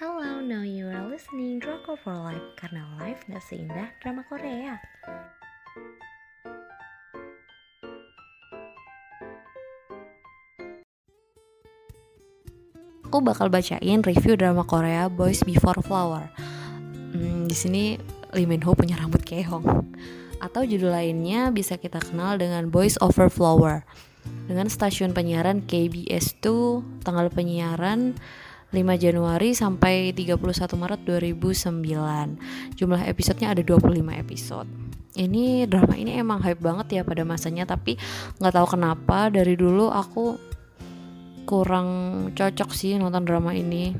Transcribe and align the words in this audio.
Hello, 0.00 0.40
now 0.40 0.64
you 0.64 0.88
are 0.88 1.12
listening 1.12 1.60
Drama 1.60 1.92
for 2.00 2.16
Life 2.16 2.56
karena 2.56 2.88
life 2.96 3.20
gak 3.28 3.44
seindah 3.44 3.92
drama 4.00 4.24
Korea. 4.24 4.80
Aku 13.04 13.20
bakal 13.20 13.52
bacain 13.52 14.00
review 14.00 14.40
drama 14.40 14.64
Korea 14.64 15.12
Boys 15.12 15.44
Before 15.44 15.76
Flower. 15.84 16.32
Hmm, 17.12 17.44
di 17.44 17.52
sini 17.52 18.00
Lee 18.32 18.48
Min 18.48 18.64
Ho 18.64 18.72
punya 18.72 18.96
rambut 18.96 19.20
keong. 19.20 19.84
Atau 20.40 20.64
judul 20.64 20.96
lainnya 20.96 21.52
bisa 21.52 21.76
kita 21.76 22.00
kenal 22.00 22.40
dengan 22.40 22.72
Boys 22.72 22.96
Over 23.04 23.28
Flower 23.28 23.84
dengan 24.48 24.72
stasiun 24.72 25.12
penyiaran 25.12 25.68
KBS 25.68 26.40
2 26.40 27.04
tanggal 27.04 27.28
penyiaran 27.28 28.16
5 28.70 28.86
Januari 29.02 29.50
sampai 29.50 30.14
31 30.14 30.38
Maret 30.78 31.02
2009 31.02 32.78
Jumlah 32.78 33.02
episodenya 33.02 33.50
ada 33.50 33.62
25 33.66 33.98
episode. 34.14 34.70
Ini 35.18 35.66
drama 35.66 35.98
ini 35.98 36.14
emang 36.14 36.38
hype 36.38 36.62
banget 36.62 36.86
ya 36.94 37.02
pada 37.02 37.26
masanya 37.26 37.66
Tapi 37.66 37.98
nggak 38.38 38.54
tahu 38.54 38.78
kenapa 38.78 39.26
dari 39.26 39.58
dulu 39.58 39.90
aku 39.90 40.38
kurang 41.50 41.88
cocok 42.30 42.70
sih 42.70 42.94
nonton 42.94 43.26
drama 43.26 43.50
ini. 43.50 43.90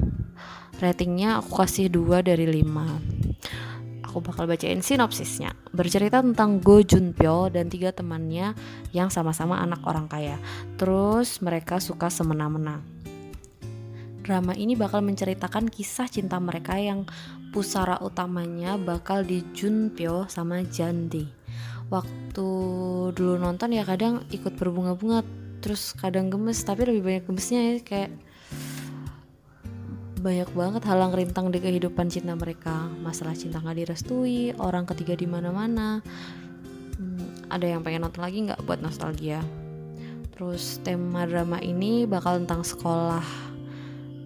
Ratingnya 0.78 1.42
aku 1.42 1.66
kasih 1.66 1.90
2 1.90 2.22
dari 2.22 2.46
5 2.46 4.06
Aku 4.06 4.22
bakal 4.22 4.46
bacain 4.46 4.86
sinopsisnya. 4.86 5.50
Bercerita 5.74 6.22
tentang 6.22 6.62
Go 6.62 6.78
Junpyo 6.78 7.50
dan 7.50 7.66
tiga 7.66 7.90
temannya 7.90 8.54
yang 8.94 9.10
sama-sama 9.10 9.58
anak 9.58 9.82
orang 9.82 10.06
kaya. 10.06 10.38
Terus 10.78 11.42
mereka 11.42 11.82
suka 11.82 12.06
semena-mena 12.06 12.99
drama 14.30 14.54
ini 14.54 14.78
bakal 14.78 15.02
menceritakan 15.02 15.66
kisah 15.66 16.06
cinta 16.06 16.38
mereka 16.38 16.78
yang 16.78 17.02
pusara 17.50 17.98
utamanya 17.98 18.78
bakal 18.78 19.26
di 19.26 19.42
Junpyo 19.50 20.30
sama 20.30 20.62
Jandi. 20.62 21.26
Waktu 21.90 22.48
dulu 23.10 23.34
nonton 23.42 23.74
ya 23.74 23.82
kadang 23.82 24.22
ikut 24.30 24.54
berbunga-bunga 24.54 25.26
terus 25.58 25.98
kadang 25.98 26.30
gemes 26.30 26.62
tapi 26.62 26.86
lebih 26.86 27.02
banyak 27.02 27.24
gemesnya 27.26 27.60
ya 27.60 27.74
kayak 27.82 28.10
banyak 30.22 30.46
banget 30.54 30.82
halang 30.86 31.10
rintang 31.10 31.50
di 31.50 31.58
kehidupan 31.58 32.06
cinta 32.06 32.38
mereka. 32.38 32.86
Masalah 33.02 33.34
cinta 33.34 33.58
nggak 33.58 33.82
direstui 33.82 34.54
orang 34.62 34.86
ketiga 34.86 35.18
di 35.18 35.26
mana-mana. 35.26 36.06
Hmm, 36.94 37.50
ada 37.50 37.66
yang 37.66 37.82
pengen 37.82 38.06
nonton 38.06 38.22
lagi 38.22 38.46
nggak 38.46 38.62
buat 38.62 38.78
nostalgia? 38.78 39.42
Terus 40.38 40.78
tema 40.86 41.26
drama 41.26 41.58
ini 41.58 42.06
bakal 42.06 42.38
tentang 42.38 42.62
sekolah 42.62 43.49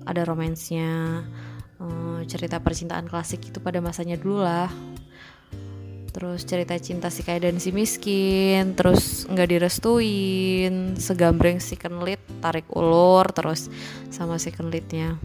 ada 0.05 0.23
romansnya 0.25 1.25
uh, 1.81 2.21
cerita 2.29 2.61
percintaan 2.61 3.09
klasik 3.09 3.45
itu 3.49 3.59
pada 3.61 3.81
masanya 3.81 4.17
dulu 4.21 4.45
lah. 4.45 4.71
Terus 6.15 6.47
cerita 6.47 6.79
cinta 6.79 7.11
si 7.11 7.27
kaya 7.27 7.43
dan 7.51 7.59
si 7.59 7.75
miskin 7.75 8.79
terus 8.79 9.27
nggak 9.27 9.51
direstuin 9.51 10.95
segambreng 10.95 11.59
si 11.59 11.75
kenlit 11.75 12.23
tarik 12.39 12.71
ulur 12.71 13.27
terus 13.35 13.67
sama 14.15 14.39
si 14.39 14.55
kenlitnya 14.55 15.19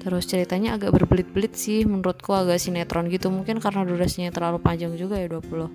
terus 0.00 0.24
ceritanya 0.24 0.80
agak 0.80 0.96
berbelit-belit 0.96 1.52
sih 1.52 1.84
menurutku 1.84 2.32
agak 2.32 2.56
sinetron 2.56 3.12
gitu. 3.12 3.28
Mungkin 3.28 3.60
karena 3.60 3.84
durasinya 3.84 4.32
terlalu 4.32 4.58
panjang 4.58 4.96
juga 4.96 5.20
ya 5.20 5.28
25 5.28 5.68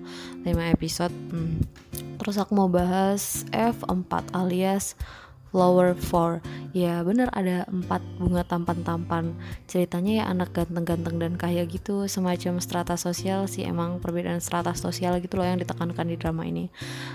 episode. 0.74 1.14
Hmm. 1.30 1.62
terus 2.18 2.42
aku 2.42 2.58
mau 2.58 2.66
bahas 2.66 3.46
F4 3.54 4.34
alias 4.34 4.98
Flower 5.54 5.94
for 5.94 6.42
ya 6.76 7.00
bener 7.00 7.32
ada 7.32 7.64
empat 7.72 8.04
bunga 8.20 8.44
tampan-tampan. 8.44 9.32
Ceritanya 9.64 10.20
ya 10.20 10.24
anak 10.28 10.52
ganteng-ganteng 10.52 11.16
dan 11.16 11.32
kaya 11.40 11.64
gitu 11.64 12.04
semacam 12.04 12.60
strata 12.60 13.00
sosial 13.00 13.48
sih 13.48 13.64
emang 13.64 13.96
perbedaan 13.96 14.44
strata 14.44 14.76
sosial 14.76 15.16
gitu 15.24 15.40
loh 15.40 15.48
yang 15.48 15.56
ditekankan 15.56 16.04
di 16.04 16.20
drama 16.20 16.44
ini. 16.44 16.68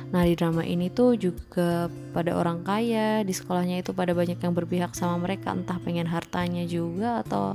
Nah 0.09 0.25
di 0.25 0.33
drama 0.33 0.65
ini 0.65 0.89
tuh 0.89 1.13
juga 1.13 1.93
pada 2.09 2.33
orang 2.33 2.65
kaya 2.65 3.21
di 3.21 3.37
sekolahnya 3.37 3.85
itu 3.85 3.93
pada 3.93 4.17
banyak 4.17 4.41
yang 4.41 4.57
berpihak 4.57 4.97
sama 4.97 5.21
mereka 5.21 5.53
entah 5.53 5.77
pengen 5.77 6.09
hartanya 6.09 6.65
juga 6.65 7.21
atau 7.21 7.53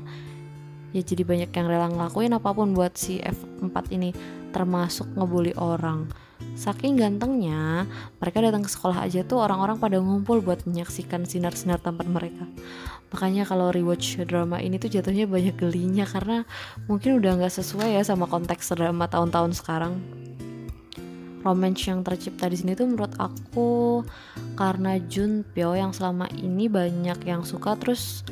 ya 0.95 1.03
jadi 1.03 1.27
banyak 1.27 1.51
yang 1.51 1.67
rela 1.67 1.91
ngelakuin 1.91 2.39
apa 2.39 2.55
pun 2.55 2.71
buat 2.71 2.95
si 2.95 3.19
F4 3.19 3.91
ini 3.91 4.15
termasuk 4.55 5.11
ngebully 5.19 5.59
orang 5.59 6.07
Saking 6.57 6.97
gantengnya, 6.97 7.85
mereka 8.17 8.41
datang 8.41 8.65
ke 8.65 8.71
sekolah 8.73 9.05
aja 9.05 9.21
tuh 9.25 9.41
orang-orang 9.41 9.77
pada 9.77 10.01
ngumpul 10.01 10.41
buat 10.41 10.65
menyaksikan 10.65 11.29
sinar-sinar 11.29 11.81
tampan 11.85 12.09
mereka. 12.09 12.49
Makanya 13.13 13.45
kalau 13.45 13.69
rewatch 13.73 14.21
drama 14.25 14.61
ini 14.61 14.81
tuh 14.81 14.89
jatuhnya 14.89 15.29
banyak 15.29 15.57
gelinya 15.57 16.09
karena 16.09 16.49
mungkin 16.89 17.21
udah 17.21 17.41
nggak 17.41 17.55
sesuai 17.55 17.97
ya 17.97 18.03
sama 18.05 18.25
konteks 18.25 18.73
drama 18.73 19.05
tahun-tahun 19.09 19.53
sekarang. 19.57 20.01
Romance 21.45 21.87
yang 21.87 22.03
tercipta 22.03 22.51
di 22.51 22.59
sini 22.59 22.75
tuh 22.75 22.91
menurut 22.91 23.15
aku 23.23 24.03
karena 24.59 24.99
Junpyo 24.99 25.79
yang 25.79 25.95
selama 25.95 26.27
ini 26.35 26.67
banyak 26.67 27.23
yang 27.23 27.47
suka 27.47 27.79
terus 27.79 28.27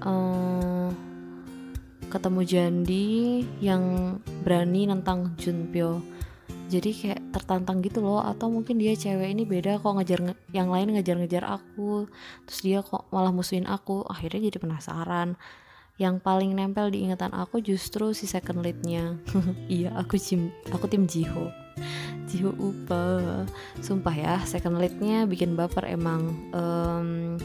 um, 0.00 0.88
ketemu 2.08 2.40
Jandi 2.42 3.44
yang 3.60 4.16
berani 4.40 4.88
nentang 4.88 5.36
Junpyo 5.36 6.00
jadi 6.70 6.90
kayak 6.90 7.20
tertantang 7.34 7.82
gitu 7.82 7.98
loh 7.98 8.22
atau 8.22 8.46
mungkin 8.46 8.78
dia 8.78 8.94
cewek 8.94 9.30
ini 9.34 9.42
beda 9.42 9.82
kok 9.82 9.98
ngejar 9.98 10.34
yang 10.54 10.70
lain 10.70 10.94
ngejar-ngejar 10.94 11.42
aku 11.42 12.06
terus 12.46 12.60
dia 12.62 12.78
kok 12.80 13.10
malah 13.10 13.34
musuhin 13.34 13.66
aku 13.66 14.06
akhirnya 14.06 14.50
jadi 14.50 14.58
penasaran. 14.62 15.34
Yang 16.00 16.24
paling 16.24 16.56
nempel 16.56 16.88
di 16.88 17.04
ingatan 17.04 17.36
aku 17.36 17.60
justru 17.60 18.16
si 18.16 18.24
second 18.24 18.64
leadnya. 18.64 19.20
Iya 19.68 19.92
aku 20.00 20.16
tim 20.16 20.48
aku 20.72 20.88
tim 20.88 21.04
Jiho. 21.04 21.52
Jiho 22.24 22.56
upa 22.56 23.44
sumpah 23.84 24.16
ya 24.16 24.34
second 24.48 24.80
leadnya 24.80 25.28
bikin 25.28 25.52
baper 25.58 25.84
emang. 25.84 26.32
Um, 26.56 27.36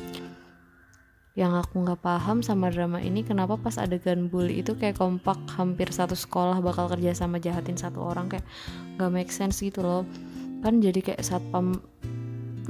yang 1.36 1.52
aku 1.52 1.84
nggak 1.84 2.00
paham 2.00 2.40
sama 2.40 2.72
drama 2.72 3.04
ini 3.04 3.20
kenapa 3.20 3.60
pas 3.60 3.76
adegan 3.76 4.32
bully 4.32 4.64
itu 4.64 4.72
kayak 4.80 4.96
kompak 4.96 5.36
hampir 5.60 5.92
satu 5.92 6.16
sekolah 6.16 6.64
bakal 6.64 6.88
kerja 6.88 7.12
sama 7.12 7.44
jahatin 7.44 7.76
satu 7.76 8.08
orang 8.08 8.32
kayak 8.32 8.48
nggak 8.96 9.12
make 9.12 9.32
sense 9.36 9.60
gitu 9.60 9.84
loh. 9.84 10.08
Kan 10.64 10.80
jadi 10.80 11.04
kayak 11.04 11.28
satpam 11.28 11.84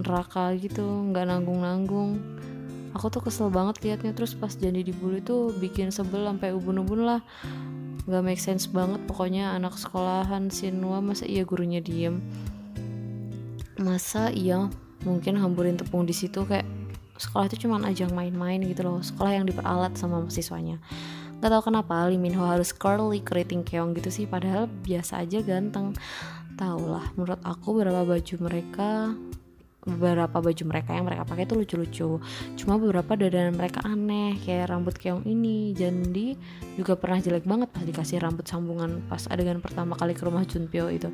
neraka 0.01 0.57
gitu 0.57 0.81
nggak 0.81 1.29
nanggung-nanggung. 1.29 2.17
Aku 2.97 3.13
tuh 3.13 3.21
kesel 3.21 3.53
banget 3.53 3.85
liatnya 3.85 4.17
terus 4.17 4.33
pas 4.33 4.49
jadi 4.49 4.81
dibully 4.81 5.21
tuh 5.21 5.53
bikin 5.61 5.93
sebel 5.93 6.25
sampai 6.25 6.49
ubun-ubun 6.57 7.05
lah. 7.05 7.21
Nggak 8.09 8.23
make 8.25 8.41
sense 8.41 8.65
banget 8.65 8.97
pokoknya 9.05 9.53
anak 9.53 9.77
sekolahan 9.77 10.49
Sinwa 10.49 11.05
masa 11.05 11.29
iya 11.29 11.45
gurunya 11.45 11.85
diem? 11.85 12.17
Masa 13.77 14.33
iya 14.33 14.73
mungkin 15.05 15.37
hamburin 15.37 15.77
tepung 15.77 16.09
di 16.09 16.17
situ 16.17 16.49
kayak 16.49 16.65
sekolah 17.15 17.47
itu 17.47 17.67
cuma 17.67 17.79
ajang 17.87 18.11
main-main 18.11 18.59
gitu 18.63 18.83
loh 18.83 18.99
sekolah 18.99 19.39
yang 19.39 19.45
diperalat 19.47 19.95
sama 19.95 20.23
siswanya 20.27 20.79
Gak 21.43 21.51
tau 21.51 21.63
kenapa 21.67 22.07
Lee 22.07 22.17
Min 22.17 22.33
harus 22.39 22.71
curly 22.71 23.19
keriting 23.19 23.67
keong 23.67 23.91
gitu 23.93 24.07
sih 24.07 24.25
Padahal 24.25 24.65
biasa 24.65 25.21
aja 25.21 25.43
ganteng. 25.43 25.91
Tau 26.55 26.79
lah 26.79 27.11
menurut 27.19 27.37
aku 27.43 27.75
beberapa 27.75 28.07
baju 28.07 28.35
mereka 28.39 29.11
beberapa 29.85 30.41
baju 30.41 30.63
mereka 30.65 30.97
yang 30.97 31.05
mereka 31.05 31.27
pakai 31.27 31.45
itu 31.45 31.53
lucu-lucu. 31.53 32.09
Cuma 32.57 32.81
beberapa 32.81 33.13
dandanan 33.13 33.53
mereka 33.53 33.85
aneh 33.85 34.39
kayak 34.41 34.73
rambut 34.73 34.97
keong 34.97 35.27
ini. 35.27 35.75
Jandi 35.77 36.33
juga 36.79 36.97
pernah 36.97 37.21
jelek 37.21 37.45
banget 37.45 37.69
pas 37.69 37.83
dikasih 37.85 38.23
rambut 38.23 38.47
sambungan 38.47 39.03
pas 39.05 39.27
adegan 39.29 39.61
pertama 39.61 39.93
kali 39.99 40.17
ke 40.17 40.23
rumah 40.25 40.47
Junpyo 40.47 40.89
itu. 40.89 41.11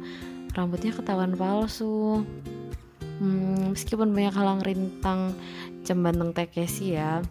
Rambutnya 0.55 0.95
ketahuan 0.95 1.35
palsu 1.35 2.23
hmm, 3.21 3.77
meskipun 3.77 4.09
banyak 4.09 4.33
halang 4.33 4.65
rintang 4.65 5.37
cembanteng 5.85 6.33
Takeshi 6.33 6.97
ya. 6.97 7.21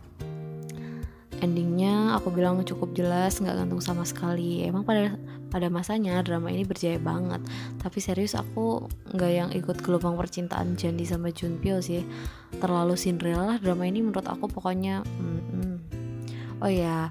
Endingnya 1.41 2.21
aku 2.21 2.31
bilang 2.31 2.61
cukup 2.63 2.93
jelas 2.95 3.41
nggak 3.43 3.65
gantung 3.65 3.83
sama 3.83 4.07
sekali. 4.07 4.63
Emang 4.63 4.87
pada 4.87 5.19
pada 5.51 5.67
masanya 5.67 6.23
drama 6.23 6.53
ini 6.53 6.63
berjaya 6.63 7.01
banget. 7.03 7.43
Tapi 7.83 7.99
serius 7.99 8.39
aku 8.39 8.87
nggak 9.11 9.33
yang 9.33 9.51
ikut 9.51 9.83
gelombang 9.83 10.15
percintaan 10.15 10.79
Jandi 10.79 11.03
sama 11.09 11.35
Junpyo 11.35 11.83
sih. 11.83 12.07
Terlalu 12.61 12.95
Cinderella 12.95 13.59
drama 13.59 13.89
ini 13.89 14.05
menurut 14.05 14.29
aku 14.31 14.47
pokoknya. 14.47 15.03
Mm, 15.19 15.43
mm. 15.59 15.77
oh 16.61 16.71
ya 16.71 17.09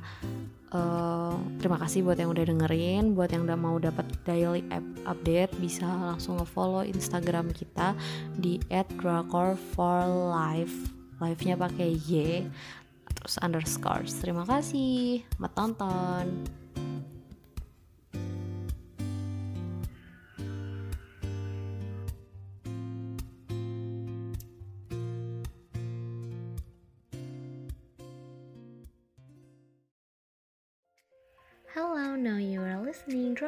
uh, 0.74 1.38
terima 1.62 1.77
kasih 1.81 2.04
buat 2.06 2.18
yang 2.18 2.31
udah 2.33 2.45
dengerin. 2.50 3.16
Buat 3.18 3.31
yang 3.36 3.44
udah 3.45 3.57
mau 3.60 3.77
dapat 3.77 4.06
daily 4.25 4.63
update 5.06 5.54
bisa 5.57 5.86
langsung 5.86 6.38
ngefollow 6.42 6.83
instagram 6.86 7.51
kita 7.54 7.94
di 8.38 8.60
@drakor4life 8.69 10.77
live 11.19 11.42
nya 11.44 11.60
pakai 11.60 12.00
y 12.00 12.48
terus 13.19 13.36
underscore 13.44 14.07
terima 14.24 14.48
kasih. 14.48 15.27
Selamat 15.36 15.51
tonton 15.57 16.58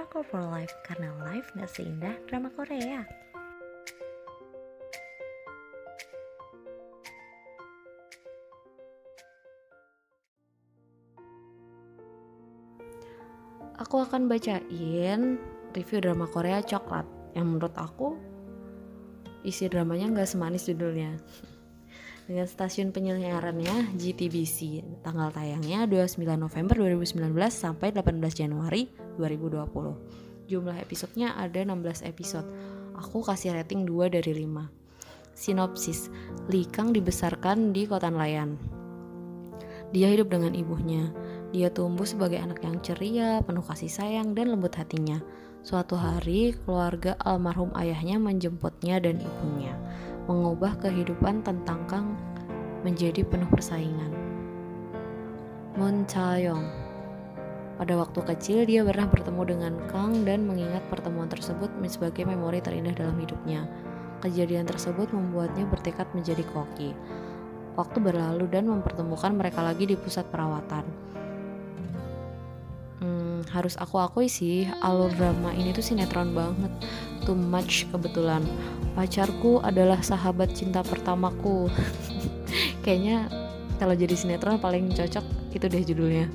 Drama 0.02 0.26
for 0.26 0.42
Life 0.42 0.74
karena 0.82 1.14
life 1.22 1.46
gak 1.54 1.70
seindah 1.78 2.18
drama 2.26 2.50
Korea. 2.58 3.06
Aku 13.78 14.02
akan 14.02 14.26
bacain 14.26 15.38
review 15.78 16.02
drama 16.02 16.26
Korea 16.26 16.66
Coklat 16.66 17.06
yang 17.38 17.54
menurut 17.54 17.78
aku 17.78 18.18
isi 19.46 19.70
dramanya 19.70 20.18
nggak 20.18 20.34
semanis 20.34 20.66
judulnya 20.66 21.14
dengan 22.32 22.48
stasiun 22.48 22.96
penyiarannya 22.96 24.00
GTBC 24.00 24.88
tanggal 25.04 25.36
tayangnya 25.36 25.84
29 25.84 26.24
November 26.40 26.80
2019 26.80 27.28
sampai 27.52 27.92
18 27.92 28.24
Januari 28.32 28.88
2020 29.20 30.48
jumlah 30.48 30.80
episodenya 30.80 31.36
ada 31.36 31.60
16 31.60 32.08
episode. 32.08 32.48
Aku 32.96 33.20
kasih 33.20 33.52
rating 33.52 33.84
2 33.84 34.16
dari 34.16 34.48
5 34.48 34.64
sinopsis 35.36 36.08
Li 36.48 36.64
Kang 36.72 36.96
dibesarkan 36.96 37.76
di 37.76 37.84
kota 37.84 38.08
nelayan. 38.08 38.56
Dia 39.92 40.08
hidup 40.08 40.32
dengan 40.32 40.56
ibunya. 40.56 41.12
Dia 41.52 41.68
tumbuh 41.68 42.08
sebagai 42.08 42.40
anak 42.40 42.64
yang 42.64 42.80
ceria, 42.80 43.44
penuh 43.44 43.64
kasih 43.64 43.92
sayang, 43.92 44.32
dan 44.32 44.56
lembut 44.56 44.72
hatinya. 44.80 45.20
Suatu 45.68 46.00
hari, 46.00 46.56
keluarga 46.64 47.20
almarhum 47.20 47.76
ayahnya 47.76 48.16
menjemputnya 48.24 49.04
dan 49.04 49.20
ibunya, 49.20 49.76
mengubah 50.32 50.80
kehidupan 50.80 51.44
tentang 51.44 51.84
Kang 51.92 52.16
menjadi 52.88 53.28
penuh 53.28 53.52
persaingan. 53.52 54.16
Moon 55.76 56.08
Cha-yong 56.08 56.64
Pada 57.76 58.00
waktu 58.00 58.24
kecil, 58.24 58.64
dia 58.64 58.88
pernah 58.88 59.12
bertemu 59.12 59.42
dengan 59.44 59.74
Kang 59.92 60.24
dan 60.24 60.48
mengingat 60.48 60.88
pertemuan 60.88 61.28
tersebut 61.28 61.68
sebagai 61.92 62.24
memori 62.24 62.64
terindah 62.64 62.96
dalam 62.96 63.20
hidupnya. 63.20 63.68
Kejadian 64.24 64.64
tersebut 64.64 65.12
membuatnya 65.12 65.68
bertekad 65.68 66.08
menjadi 66.16 66.48
koki. 66.56 66.96
Waktu 67.76 68.00
berlalu 68.00 68.48
dan 68.48 68.72
mempertemukan 68.72 69.36
mereka 69.36 69.60
lagi 69.60 69.84
di 69.84 70.00
pusat 70.00 70.24
perawatan 70.32 71.12
hmm, 73.02 73.50
harus 73.52 73.76
aku 73.76 73.98
akui 74.00 74.30
sih 74.30 74.70
alur 74.80 75.12
drama 75.18 75.52
ini 75.52 75.74
tuh 75.74 75.84
sinetron 75.84 76.32
banget. 76.32 76.72
Too 77.26 77.36
much 77.36 77.90
kebetulan. 77.90 78.46
Pacarku 78.94 79.60
adalah 79.62 80.00
sahabat 80.00 80.54
cinta 80.54 80.86
pertamaku. 80.86 81.68
Kayaknya 82.86 83.28
kalau 83.82 83.98
jadi 83.98 84.14
sinetron 84.14 84.62
paling 84.62 84.94
cocok 84.94 85.26
itu 85.52 85.66
deh 85.66 85.84
judulnya. 85.84 86.30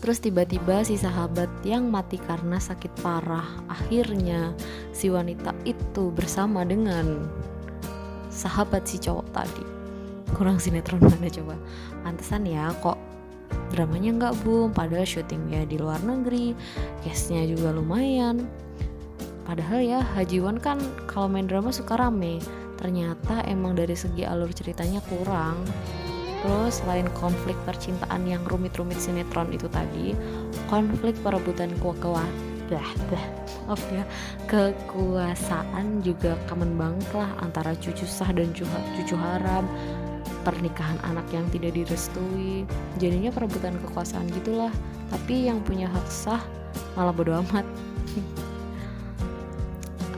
Terus 0.00 0.16
tiba-tiba 0.24 0.80
si 0.80 0.96
sahabat 0.96 1.48
yang 1.60 1.92
mati 1.92 2.16
karena 2.16 2.56
sakit 2.56 3.04
parah 3.04 3.44
Akhirnya 3.68 4.56
si 4.96 5.12
wanita 5.12 5.52
itu 5.68 6.08
bersama 6.08 6.64
dengan 6.64 7.28
sahabat 8.32 8.88
si 8.88 8.96
cowok 8.96 9.28
tadi. 9.36 9.64
Kurang 10.32 10.56
sinetron 10.56 11.04
mana 11.04 11.28
coba? 11.28 11.56
Pantesan 12.00 12.48
ya 12.48 12.72
kok 12.80 13.09
dramanya 13.70 14.10
nggak 14.14 14.34
boom 14.42 14.74
padahal 14.74 15.06
syutingnya 15.06 15.64
di 15.64 15.78
luar 15.78 16.02
negeri 16.02 16.52
cashnya 17.06 17.46
juga 17.46 17.70
lumayan. 17.74 18.44
Padahal 19.46 19.82
ya 19.82 20.00
Hajiwan 20.14 20.62
kan 20.62 20.78
kalau 21.10 21.26
main 21.26 21.50
drama 21.50 21.74
suka 21.74 21.98
rame. 21.98 22.38
Ternyata 22.78 23.44
emang 23.50 23.76
dari 23.76 23.92
segi 23.98 24.22
alur 24.24 24.48
ceritanya 24.54 25.02
kurang. 25.10 25.58
Terus 26.40 26.80
selain 26.80 27.04
konflik 27.12 27.58
percintaan 27.68 28.24
yang 28.24 28.40
rumit-rumit 28.48 28.96
sinetron 28.96 29.52
itu 29.52 29.68
tadi, 29.68 30.16
konflik 30.72 31.12
perebutan 31.20 31.68
kekuasaan 31.76 32.32
bah, 32.70 32.90
bah, 33.10 33.24
maaf 33.68 33.82
ya, 33.90 34.04
kekuasaan 34.46 36.00
juga 36.06 36.38
common 36.46 36.78
banget 36.78 37.08
lah 37.12 37.28
antara 37.42 37.74
cucu 37.76 38.06
sah 38.06 38.30
dan 38.30 38.54
cucu 38.54 39.16
haram 39.18 39.66
pernikahan 40.42 40.98
anak 41.04 41.28
yang 41.32 41.46
tidak 41.52 41.76
direstui. 41.76 42.64
Jadinya 42.96 43.30
perebutan 43.32 43.76
kekuasaan 43.84 44.28
gitulah. 44.32 44.72
Tapi 45.10 45.50
yang 45.50 45.60
punya 45.64 45.90
hak 45.90 46.06
sah 46.06 46.42
malah 46.94 47.14
bodo 47.14 47.34
amat. 47.44 47.66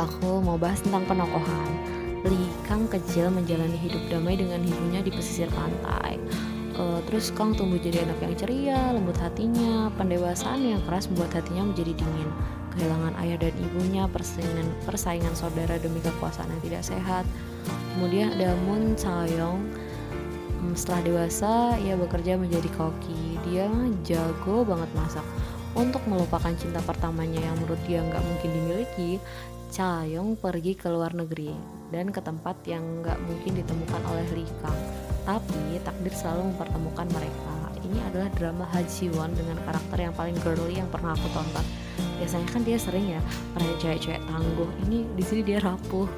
Aku 0.08 0.42
mau 0.42 0.58
bahas 0.58 0.82
tentang 0.82 1.06
penokohan. 1.06 1.92
Li 2.22 2.46
Kang 2.70 2.86
kecil 2.86 3.34
menjalani 3.34 3.74
hidup 3.74 3.98
damai 4.06 4.38
dengan 4.38 4.62
ibunya 4.62 5.02
di 5.02 5.10
pesisir 5.10 5.50
pantai. 5.50 6.22
Uh, 6.72 7.04
terus 7.04 7.28
Kang 7.34 7.52
tumbuh 7.52 7.76
jadi 7.76 8.08
anak 8.08 8.18
yang 8.24 8.34
ceria, 8.38 8.80
lembut 8.96 9.18
hatinya, 9.20 9.92
pendewasaan 10.00 10.64
yang 10.64 10.80
keras 10.88 11.10
membuat 11.10 11.36
hatinya 11.36 11.68
menjadi 11.68 11.92
dingin. 11.98 12.30
Kehilangan 12.72 13.12
ayah 13.20 13.36
dan 13.36 13.54
ibunya, 13.60 14.08
persaingan, 14.08 14.64
persaingan 14.88 15.34
saudara 15.36 15.76
demi 15.76 16.00
kekuasaan 16.00 16.48
yang 16.48 16.62
tidak 16.64 16.82
sehat. 16.88 17.24
Kemudian 17.92 18.32
ada 18.40 18.56
Moon 18.64 18.96
Sayong 18.96 19.60
setelah 20.78 21.02
dewasa 21.02 21.76
ia 21.82 21.98
bekerja 21.98 22.38
menjadi 22.38 22.70
koki. 22.78 23.38
Dia 23.50 23.66
jago 24.06 24.62
banget 24.62 24.90
masak. 24.94 25.26
Untuk 25.72 26.04
melupakan 26.04 26.52
cinta 26.52 26.84
pertamanya 26.84 27.40
yang 27.40 27.56
menurut 27.56 27.80
dia 27.88 28.04
nggak 28.04 28.20
mungkin 28.20 28.50
dimiliki 28.52 29.16
Chayong 29.72 30.36
pergi 30.36 30.76
ke 30.76 30.92
luar 30.92 31.16
negeri 31.16 31.48
dan 31.88 32.12
ke 32.12 32.20
tempat 32.20 32.60
yang 32.68 32.84
nggak 33.00 33.16
mungkin 33.24 33.56
ditemukan 33.56 34.04
oleh 34.04 34.26
Lee 34.36 34.52
Kang. 34.60 34.76
Tapi 35.24 35.80
takdir 35.80 36.12
selalu 36.12 36.52
mempertemukan 36.52 37.08
mereka. 37.08 37.72
Ini 37.80 38.04
adalah 38.12 38.28
drama 38.36 38.68
Ha 38.68 38.84
Ji 38.84 39.08
Won 39.16 39.32
dengan 39.32 39.56
karakter 39.64 39.96
yang 39.96 40.12
paling 40.12 40.36
girly 40.44 40.76
yang 40.76 40.92
pernah 40.92 41.16
aku 41.16 41.24
tonton. 41.32 41.64
Biasanya 42.20 42.48
kan 42.52 42.62
dia 42.68 42.76
sering 42.76 43.16
ya 43.16 43.20
pernah 43.56 43.72
cewek-cewek 43.80 44.20
tangguh. 44.28 44.70
Ini 44.84 44.98
di 45.16 45.24
sini 45.24 45.40
dia 45.40 45.58
rapuh. 45.64 46.08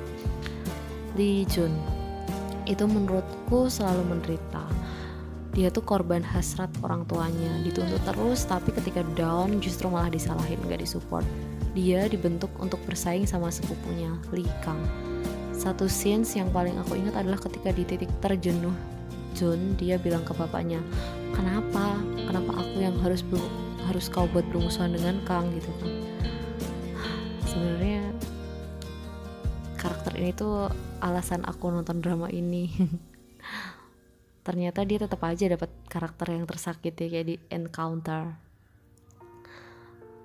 Lee 1.15 1.47
Jun 1.47 1.71
itu 2.65 2.85
menurutku 2.85 3.69
selalu 3.69 4.03
menderita. 4.17 4.65
Dia 5.55 5.71
tuh 5.71 5.87
korban 5.87 6.19
hasrat 6.19 6.67
orang 6.83 7.07
tuanya 7.07 7.63
dituntut 7.63 8.03
terus 8.03 8.43
tapi 8.43 8.75
ketika 8.75 9.07
down 9.15 9.63
justru 9.63 9.87
malah 9.87 10.11
disalahin 10.11 10.59
gak 10.67 10.83
disupport. 10.83 11.25
Dia 11.79 12.11
dibentuk 12.11 12.51
untuk 12.59 12.83
bersaing 12.87 13.27
sama 13.27 13.55
sepupunya 13.55 14.11
Li 14.35 14.47
Kang. 14.67 14.83
Satu 15.55 15.87
scenes 15.87 16.35
yang 16.35 16.51
paling 16.51 16.75
aku 16.83 16.99
ingat 16.99 17.15
adalah 17.15 17.39
ketika 17.39 17.71
di 17.71 17.87
titik 17.87 18.11
terjenuh 18.19 18.75
Jun 19.35 19.75
dia 19.75 19.99
bilang 19.99 20.23
ke 20.23 20.31
bapaknya 20.31 20.79
kenapa? 21.35 21.99
Kenapa 22.31 22.63
aku 22.63 22.79
yang 22.79 22.95
harus 23.03 23.27
harus 23.91 24.07
kau 24.07 24.31
buat 24.31 24.47
bermusuhan 24.55 24.95
dengan 24.95 25.19
Kang? 25.27 25.51
Gitu 25.51 25.71
kan. 25.83 25.91
Sebenarnya 27.51 28.04
karakter 30.05 30.21
ini 30.21 30.37
tuh 30.37 30.69
alasan 31.01 31.49
aku 31.49 31.73
nonton 31.73 32.05
drama 32.05 32.29
ini. 32.29 32.69
Ternyata 34.47 34.85
dia 34.85 35.01
tetap 35.01 35.25
aja 35.25 35.49
dapat 35.49 35.73
karakter 35.89 36.37
yang 36.37 36.45
tersakiti 36.45 37.09
kayak 37.09 37.25
di 37.25 37.41
Encounter. 37.49 38.37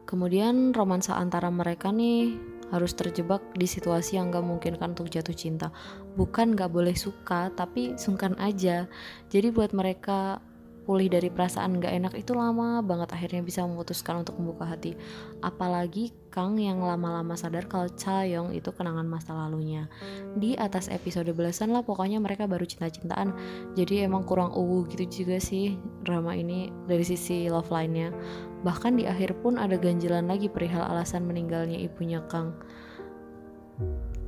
Kemudian 0.04 0.76
romansa 0.76 1.16
antara 1.16 1.48
mereka 1.48 1.96
nih 1.96 2.36
harus 2.76 2.92
terjebak 2.92 3.40
di 3.56 3.64
situasi 3.72 4.20
yang 4.20 4.36
gak 4.36 4.44
mungkin 4.44 4.76
kan 4.76 4.92
untuk 5.00 5.08
jatuh 5.08 5.32
cinta. 5.32 5.72
Bukan 6.20 6.60
gak 6.60 6.76
boleh 6.76 7.00
suka 7.00 7.48
tapi 7.56 7.96
sungkan 7.96 8.36
aja. 8.36 8.84
Jadi 9.32 9.48
buat 9.48 9.72
mereka 9.72 10.44
pulih 10.84 11.12
dari 11.12 11.30
perasaan 11.30 11.78
gak 11.78 11.94
enak 11.94 12.14
itu 12.18 12.32
lama 12.36 12.80
banget 12.82 13.12
akhirnya 13.14 13.42
bisa 13.46 13.64
memutuskan 13.64 14.24
untuk 14.24 14.40
membuka 14.40 14.66
hati. 14.66 14.96
Apalagi 15.44 16.12
Kang 16.30 16.62
yang 16.62 16.80
lama-lama 16.82 17.34
sadar 17.34 17.66
kalau 17.66 17.90
Chayong 17.90 18.54
itu 18.54 18.70
kenangan 18.70 19.06
masa 19.10 19.34
lalunya. 19.34 19.90
Di 20.38 20.54
atas 20.56 20.88
episode 20.88 21.30
belasan 21.34 21.74
lah 21.74 21.82
pokoknya 21.82 22.22
mereka 22.22 22.46
baru 22.46 22.64
cinta-cintaan. 22.64 23.34
Jadi 23.74 24.06
emang 24.06 24.24
kurang 24.30 24.54
uwu 24.54 24.86
gitu 24.90 25.26
juga 25.26 25.42
sih 25.42 25.76
drama 26.06 26.38
ini 26.38 26.70
dari 26.86 27.02
sisi 27.02 27.50
love 27.50 27.74
line-nya. 27.74 28.14
Bahkan 28.62 29.00
di 29.00 29.10
akhir 29.10 29.42
pun 29.42 29.58
ada 29.58 29.80
ganjilan 29.80 30.30
lagi 30.30 30.52
perihal 30.52 30.86
alasan 30.86 31.26
meninggalnya 31.26 31.82
ibunya 31.82 32.22
Kang 32.30 32.54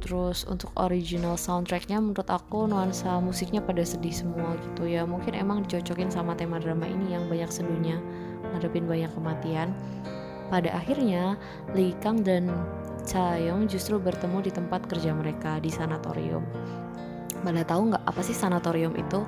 terus 0.01 0.43
untuk 0.49 0.73
original 0.75 1.37
soundtracknya 1.37 2.01
menurut 2.01 2.27
aku 2.27 2.65
nuansa 2.65 3.21
musiknya 3.21 3.61
pada 3.61 3.85
sedih 3.85 4.11
semua 4.11 4.57
gitu 4.57 4.89
ya. 4.89 5.05
Mungkin 5.05 5.37
emang 5.37 5.63
dicocokin 5.63 6.09
sama 6.09 6.33
tema 6.33 6.57
drama 6.57 6.89
ini 6.89 7.13
yang 7.13 7.29
banyak 7.29 7.47
seduhnya 7.53 8.01
ngadepin 8.51 8.89
banyak 8.89 9.13
kematian. 9.13 9.71
Pada 10.51 10.73
akhirnya 10.75 11.39
Lee 11.71 11.95
Kang 12.03 12.25
dan 12.25 12.51
Cha 13.07 13.39
Yong 13.39 13.71
justru 13.71 13.97
bertemu 13.97 14.43
di 14.43 14.51
tempat 14.51 14.85
kerja 14.89 15.15
mereka 15.15 15.57
di 15.63 15.71
sanatorium. 15.71 16.43
Pada 17.41 17.63
tahu 17.63 17.95
nggak 17.95 18.03
apa 18.03 18.21
sih 18.21 18.35
sanatorium 18.35 18.93
itu? 18.97 19.23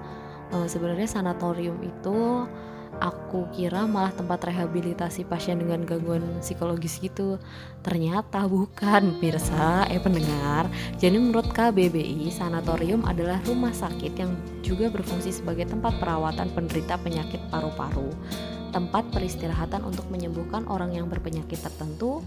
Uh, 0.53 0.69
sebenarnya 0.69 1.09
sanatorium 1.09 1.81
itu 1.81 2.45
aku 3.01 3.49
kira 3.55 3.87
malah 3.89 4.13
tempat 4.13 4.49
rehabilitasi 4.49 5.25
pasien 5.25 5.57
dengan 5.61 5.81
gangguan 5.87 6.21
psikologis 6.43 6.99
gitu. 7.01 7.41
Ternyata 7.81 8.45
bukan 8.45 9.17
Pirsa. 9.17 9.87
Eh 9.89 10.01
pendengar 10.01 10.69
jadi 11.01 11.17
menurut 11.17 11.49
KBBI 11.53 12.29
sanatorium 12.29 13.05
adalah 13.07 13.41
rumah 13.47 13.73
sakit 13.73 14.13
yang 14.17 14.31
juga 14.61 14.91
berfungsi 14.93 15.33
sebagai 15.33 15.65
tempat 15.69 15.97
perawatan 15.97 16.51
penderita 16.53 16.99
penyakit 17.01 17.39
paru-paru 17.49 18.11
tempat 18.73 19.05
peristirahatan 19.13 19.85
untuk 19.85 20.09
menyembuhkan 20.09 20.65
orang 20.65 20.97
yang 20.97 21.05
berpenyakit 21.05 21.61
tertentu 21.61 22.25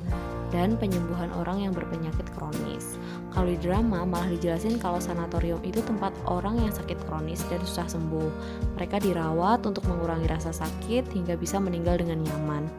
dan 0.54 0.78
penyembuhan 0.78 1.28
orang 1.34 1.66
yang 1.66 1.74
berpenyakit 1.74 2.22
kronis. 2.38 2.96
Kalau 3.34 3.50
di 3.50 3.58
drama 3.58 4.06
malah 4.06 4.30
dijelasin 4.30 4.78
kalau 4.78 5.02
sanatorium 5.02 5.58
itu 5.66 5.82
tempat 5.82 6.14
orang 6.30 6.62
yang 6.62 6.70
sakit 6.70 6.96
kronis 7.10 7.42
dan 7.50 7.58
susah 7.66 7.90
sembuh. 7.90 8.30
Mereka 8.78 9.02
dirawat 9.02 9.66
untuk 9.66 9.84
mengurangi 9.90 10.30
rasa 10.30 10.54
sakit 10.54 11.10
hingga 11.10 11.34
bisa 11.34 11.58
meninggal 11.58 11.98
dengan 11.98 12.22
nyaman. 12.22 12.70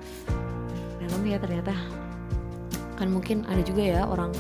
Dalam 1.04 1.22
ya 1.28 1.38
ternyata 1.38 1.76
kan 2.98 3.14
mungkin 3.14 3.46
ada 3.46 3.62
juga 3.62 3.84
ya 3.84 4.02
orang 4.10 4.34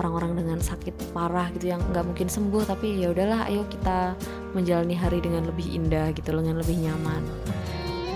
orang-orang 0.00 0.40
dengan 0.40 0.58
sakit 0.62 1.12
parah 1.12 1.52
gitu 1.52 1.76
yang 1.76 1.82
nggak 1.92 2.06
mungkin 2.06 2.32
sembuh 2.32 2.64
tapi 2.64 3.04
ya 3.04 3.12
udahlah 3.12 3.44
ayo 3.52 3.68
kita 3.68 4.16
menjalani 4.56 4.96
hari 4.96 5.20
dengan 5.20 5.44
lebih 5.44 5.68
indah 5.68 6.08
gitu 6.16 6.32
dengan 6.32 6.56
lebih 6.62 6.80
nyaman 6.80 7.20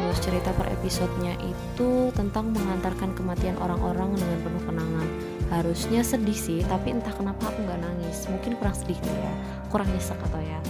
terus 0.04 0.20
cerita 0.20 0.52
per 0.52 0.68
episodenya 0.68 1.32
itu 1.40 2.12
tentang 2.12 2.52
mengantarkan 2.52 3.16
kematian 3.16 3.56
orang-orang 3.56 4.12
dengan 4.12 4.38
penuh 4.44 4.62
kenangan. 4.68 5.08
Harusnya 5.49 6.04
sedih 6.04 6.37
sih 6.37 6.61
tapi 6.68 6.92
entah 6.92 7.16
kenapa 7.16 7.49
aku 7.49 7.64
nggak 7.64 7.80
nangis. 7.80 8.28
Mungkin 8.28 8.61
kurang 8.61 8.76
sedih 8.76 9.00
ya. 9.00 9.32
Kurang 9.73 9.88
nyesek 9.96 10.20
atau 10.28 10.44
ya. 10.44 10.61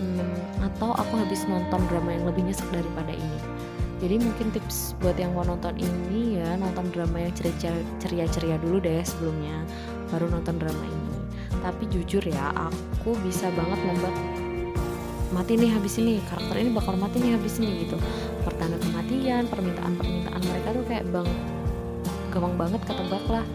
Hmm, 0.00 0.32
atau 0.64 0.96
aku 0.96 1.20
habis 1.20 1.44
nonton 1.44 1.84
drama 1.92 2.16
yang 2.16 2.24
lebih 2.24 2.48
nyesek 2.48 2.64
daripada 2.72 3.12
ini. 3.12 3.40
Jadi 4.00 4.24
mungkin 4.24 4.48
tips 4.56 4.96
buat 5.04 5.20
yang 5.20 5.36
mau 5.36 5.44
nonton 5.44 5.76
ini 5.76 6.40
ya 6.40 6.56
nonton 6.56 6.88
drama 6.96 7.28
yang 7.28 7.30
ceria-ceria 8.00 8.56
dulu 8.56 8.80
deh 8.80 9.04
sebelumnya 9.04 9.68
baru 10.08 10.32
nonton 10.32 10.56
drama 10.56 10.84
ini. 10.88 11.14
Tapi 11.60 11.92
jujur 11.92 12.24
ya 12.24 12.50
aku 12.56 13.14
bisa 13.20 13.52
banget 13.52 13.78
membuat 13.84 14.16
mati 15.32 15.56
nih 15.56 15.72
habis 15.72 15.96
ini 15.96 16.20
karakter 16.28 16.60
ini 16.60 16.70
bakal 16.70 16.94
mati 16.94 17.18
nih 17.18 17.34
habis 17.34 17.56
ini 17.58 17.88
gitu. 17.88 17.96
Pertanda 18.44 18.76
kematian 18.78 19.48
permintaan 19.48 19.96
permintaan 19.96 20.42
mereka 20.44 20.68
tuh 20.76 20.84
kayak 20.86 21.04
bang 21.08 21.28
gampang 22.28 22.54
banget 22.60 22.80
ketebak 22.84 23.24
lah. 23.26 23.46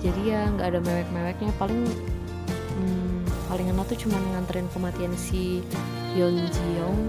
Jadi 0.00 0.20
ya 0.32 0.48
nggak 0.48 0.66
ada 0.74 0.80
mewek-meweknya. 0.80 1.50
Paling 1.60 1.80
hmm, 2.80 3.16
paling 3.52 3.66
enak 3.68 3.84
tuh 3.92 3.98
cuma 4.08 4.16
nganterin 4.34 4.68
kematian 4.72 5.12
si 5.14 5.60
Yeon 6.16 6.40
Jiyoung 6.48 7.00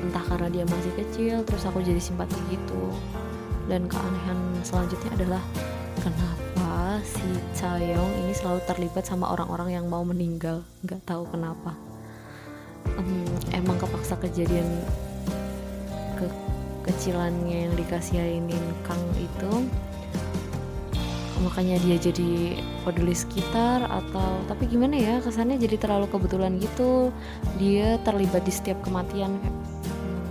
entah 0.00 0.24
karena 0.32 0.48
dia 0.48 0.64
masih 0.64 0.92
kecil 0.96 1.36
terus 1.44 1.64
aku 1.64 1.80
jadi 1.80 2.00
simpati 2.00 2.36
gitu. 2.52 2.92
Dan 3.68 3.88
keanehan 3.88 4.38
selanjutnya 4.64 5.10
adalah 5.16 5.42
kenapa 6.00 6.98
si 7.04 7.28
Chayong 7.56 8.12
ini 8.24 8.32
selalu 8.32 8.60
terlibat 8.66 9.04
sama 9.06 9.30
orang-orang 9.32 9.76
yang 9.76 9.86
mau 9.86 10.02
meninggal? 10.02 10.64
Nggak 10.82 11.04
tahu 11.06 11.28
kenapa 11.28 11.89
um, 13.00 13.24
emang 13.56 13.76
kepaksa 13.80 14.14
kejadian 14.20 14.68
ke 16.20 16.26
kecilannya 16.84 17.68
yang 17.68 17.74
dikasihin 17.76 18.46
Kang 18.84 19.00
itu. 19.16 19.52
Makanya 21.40 21.80
dia 21.80 21.96
jadi 21.96 22.60
peduli 22.84 23.16
sekitar 23.16 23.88
atau 23.88 24.44
tapi 24.44 24.68
gimana 24.68 24.92
ya 24.92 25.14
kesannya 25.24 25.56
jadi 25.56 25.80
terlalu 25.80 26.12
kebetulan 26.12 26.60
gitu. 26.60 27.08
Dia 27.56 27.96
terlibat 28.04 28.44
di 28.44 28.52
setiap 28.52 28.84
kematian. 28.84 29.40
Kayak 29.40 29.56
hmm, 29.96 30.28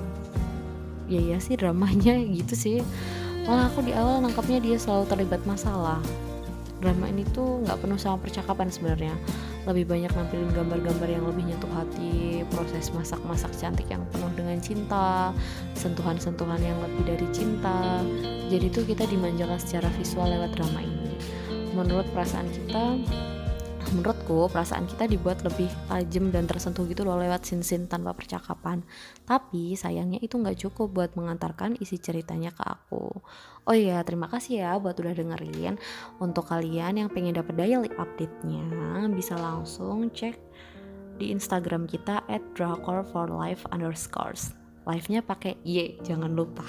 ya 1.09 1.21
ya 1.33 1.37
sih 1.41 1.57
dramanya 1.57 2.13
gitu 2.37 2.53
sih. 2.53 2.77
Malah 3.49 3.73
aku 3.73 3.81
di 3.81 3.97
awal 3.97 4.21
nangkapnya 4.21 4.61
dia 4.61 4.77
selalu 4.77 5.09
terlibat 5.09 5.41
masalah. 5.49 5.97
Drama 6.79 7.09
ini 7.09 7.25
tuh 7.33 7.65
nggak 7.65 7.81
penuh 7.81 7.97
sama 7.97 8.21
percakapan 8.21 8.69
sebenarnya 8.69 9.17
lebih 9.69 9.85
banyak 9.85 10.09
nampilin 10.17 10.49
gambar-gambar 10.51 11.09
yang 11.09 11.25
lebih 11.29 11.45
nyentuh 11.45 11.69
hati 11.77 12.41
proses 12.49 12.89
masak-masak 12.89 13.53
cantik 13.53 13.85
yang 13.93 14.01
penuh 14.09 14.33
dengan 14.33 14.57
cinta 14.57 15.29
sentuhan-sentuhan 15.77 16.57
yang 16.57 16.77
lebih 16.81 17.13
dari 17.15 17.27
cinta. 17.29 18.01
Jadi 18.49 18.67
tuh 18.73 18.83
kita 18.89 19.05
dimanjakan 19.05 19.61
secara 19.61 19.87
visual 19.93 20.25
lewat 20.25 20.57
drama 20.57 20.81
ini. 20.81 21.13
Menurut 21.77 22.09
perasaan 22.09 22.49
kita 22.49 22.97
menurutku 23.93 24.49
perasaan 24.49 24.87
kita 24.87 25.09
dibuat 25.09 25.41
lebih 25.41 25.67
tajam 25.89 26.29
dan 26.29 26.45
tersentuh 26.45 26.85
gitu 26.87 27.05
loh 27.05 27.17
lewat 27.17 27.45
sin-sin 27.45 27.89
tanpa 27.89 28.15
percakapan. 28.15 28.81
Tapi 29.23 29.73
sayangnya 29.77 30.19
itu 30.21 30.37
nggak 30.37 30.57
cukup 30.67 30.93
buat 30.93 31.11
mengantarkan 31.13 31.77
isi 31.77 31.97
ceritanya 32.01 32.49
ke 32.53 32.63
aku. 32.63 33.09
Oh 33.67 33.75
iya 33.75 34.01
terima 34.01 34.29
kasih 34.29 34.65
ya 34.65 34.71
buat 34.77 34.97
udah 34.97 35.13
dengerin. 35.13 35.77
Untuk 36.21 36.49
kalian 36.49 37.05
yang 37.05 37.09
pengen 37.09 37.37
dapet 37.37 37.53
daily 37.55 37.91
update-nya 37.95 38.65
bisa 39.13 39.37
langsung 39.37 40.09
cek 40.09 40.35
di 41.19 41.35
Instagram 41.35 41.85
kita 41.85 42.23
at 42.31 42.41
drakor 42.55 43.03
for 43.03 43.27
life 43.27 43.67
underscores. 43.69 44.55
Live-nya 44.87 45.21
pakai 45.21 45.59
Y 45.67 45.99
jangan 46.01 46.31
lupa. 46.33 46.65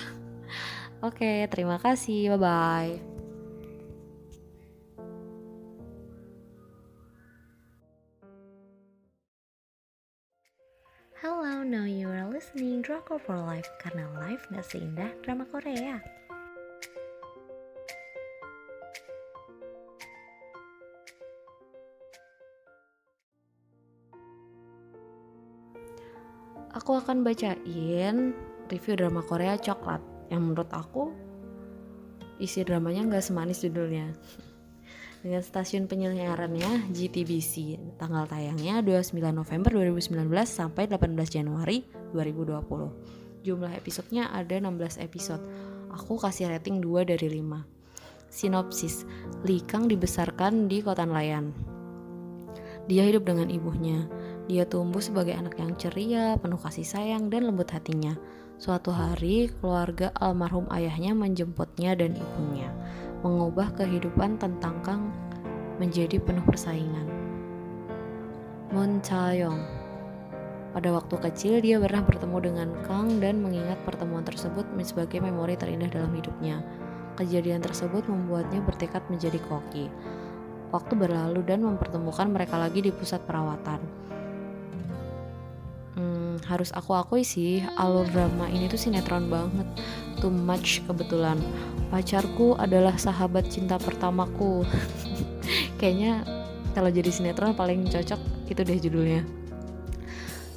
Oke 1.00 1.48
terima 1.48 1.80
kasih. 1.80 2.36
Bye 2.36 2.40
bye 2.40 3.09
Hello, 11.20 11.60
now 11.60 11.84
you 11.84 12.08
are 12.08 12.24
listening 12.32 12.80
Drama 12.80 13.20
for 13.20 13.36
Life 13.36 13.68
karena 13.76 14.08
life 14.24 14.40
gak 14.48 14.64
seindah 14.64 15.12
drama 15.20 15.44
Korea. 15.44 16.00
Aku 26.72 26.96
akan 26.96 27.20
bacain 27.20 28.32
review 28.72 28.96
drama 28.96 29.20
Korea 29.20 29.60
Coklat 29.60 30.00
yang 30.32 30.48
menurut 30.48 30.72
aku 30.72 31.12
isi 32.40 32.64
dramanya 32.64 33.04
nggak 33.04 33.28
semanis 33.28 33.60
judulnya 33.60 34.16
dengan 35.20 35.44
stasiun 35.44 35.84
penyiarannya 35.84 36.92
GTBC. 36.96 37.76
Tanggal 38.00 38.24
tayangnya 38.24 38.80
29 38.80 39.20
November 39.32 39.70
2019 39.76 40.16
sampai 40.48 40.88
18 40.88 41.12
Januari 41.28 41.84
2020. 42.16 43.44
Jumlah 43.44 43.72
episodenya 43.76 44.32
ada 44.32 44.56
16 44.56 45.00
episode. 45.00 45.44
Aku 45.92 46.16
kasih 46.16 46.48
rating 46.48 46.80
2 46.80 47.04
dari 47.04 47.28
5. 47.40 47.64
Sinopsis, 48.30 49.04
Li 49.44 49.60
Kang 49.64 49.90
dibesarkan 49.90 50.70
di 50.70 50.80
kota 50.80 51.04
nelayan. 51.04 51.52
Dia 52.88 53.04
hidup 53.04 53.28
dengan 53.28 53.52
ibunya. 53.52 54.08
Dia 54.48 54.66
tumbuh 54.66 55.02
sebagai 55.02 55.36
anak 55.36 55.58
yang 55.60 55.76
ceria, 55.78 56.34
penuh 56.40 56.58
kasih 56.58 56.86
sayang, 56.86 57.30
dan 57.30 57.46
lembut 57.46 57.70
hatinya. 57.70 58.18
Suatu 58.58 58.90
hari, 58.90 59.50
keluarga 59.58 60.10
almarhum 60.18 60.66
ayahnya 60.74 61.14
menjemputnya 61.14 61.96
dan 61.96 62.12
ibunya 62.18 62.70
mengubah 63.20 63.68
kehidupan 63.76 64.40
tentang 64.40 64.80
Kang 64.80 65.12
menjadi 65.76 66.16
penuh 66.16 66.44
persaingan. 66.48 67.04
Moon 68.72 69.04
Cha-yong 69.04 69.60
Pada 70.72 70.88
waktu 70.94 71.18
kecil 71.18 71.58
dia 71.60 71.76
pernah 71.82 72.00
bertemu 72.00 72.38
dengan 72.40 72.68
Kang 72.88 73.20
dan 73.20 73.44
mengingat 73.44 73.76
pertemuan 73.84 74.24
tersebut 74.24 74.64
sebagai 74.86 75.20
memori 75.20 75.58
terindah 75.58 75.90
dalam 75.92 76.14
hidupnya. 76.16 76.64
Kejadian 77.18 77.60
tersebut 77.60 78.06
membuatnya 78.08 78.64
bertekad 78.64 79.04
menjadi 79.12 79.36
koki. 79.50 79.92
Waktu 80.70 80.94
berlalu 80.94 81.42
dan 81.44 81.66
mempertemukan 81.66 82.30
mereka 82.30 82.56
lagi 82.56 82.80
di 82.80 82.94
pusat 82.94 83.20
perawatan. 83.26 83.99
Harus 86.46 86.70
aku 86.72 86.96
akui 86.96 87.22
sih, 87.26 87.64
alur 87.76 88.06
drama 88.08 88.48
ini 88.48 88.70
tuh 88.70 88.80
sinetron 88.80 89.28
banget. 89.28 89.66
Too 90.20 90.32
much 90.32 90.84
kebetulan. 90.84 91.40
Pacarku 91.90 92.54
adalah 92.56 92.94
sahabat 92.96 93.50
cinta 93.50 93.80
pertamaku. 93.80 94.62
Kayaknya 95.80 96.22
kalau 96.72 96.90
jadi 96.92 97.10
sinetron 97.10 97.58
paling 97.58 97.88
cocok 97.90 98.20
itu 98.46 98.60
deh 98.62 98.78
judulnya. 98.78 99.22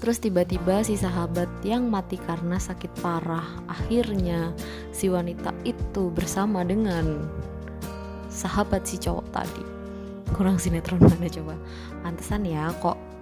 Terus 0.04 0.20
tiba-tiba 0.20 0.84
si 0.84 1.00
sahabat 1.00 1.48
yang 1.64 1.88
mati 1.88 2.20
karena 2.20 2.60
sakit 2.60 2.92
parah. 3.00 3.48
Akhirnya 3.72 4.52
si 4.92 5.08
wanita 5.08 5.56
itu 5.64 6.12
bersama 6.12 6.68
dengan 6.68 7.24
sahabat 8.28 8.84
si 8.84 9.00
cowok 9.00 9.24
tadi. 9.32 9.64
Kurang 10.36 10.60
sinetron 10.60 11.00
mana 11.00 11.32
coba? 11.32 11.56
Pantesan 12.04 12.44
ya 12.44 12.68
kok 12.84 13.13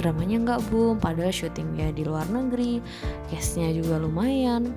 dramanya 0.00 0.36
nggak 0.40 0.60
boom 0.72 0.96
padahal 0.96 1.30
syutingnya 1.30 1.92
di 1.92 2.08
luar 2.08 2.24
negeri 2.32 2.80
case-nya 3.28 3.76
juga 3.76 4.00
lumayan 4.00 4.72